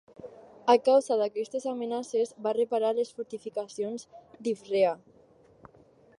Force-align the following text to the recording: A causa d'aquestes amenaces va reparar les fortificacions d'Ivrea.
A 0.73 0.75
causa 0.87 1.17
d'aquestes 1.19 1.67
amenaces 1.73 2.33
va 2.47 2.55
reparar 2.61 2.91
les 3.01 3.13
fortificacions 3.19 4.09
d'Ivrea. 4.49 4.97